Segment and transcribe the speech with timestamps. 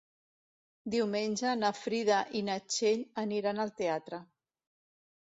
[0.95, 4.25] Diumenge na Frida i na Txell aniran al teatre.